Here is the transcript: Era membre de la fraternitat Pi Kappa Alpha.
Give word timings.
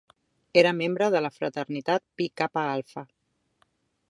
Era 0.61 0.71
membre 0.77 1.09
de 1.15 1.21
la 1.25 1.31
fraternitat 1.37 2.05
Pi 2.21 2.31
Kappa 2.43 2.65
Alpha. 2.75 3.09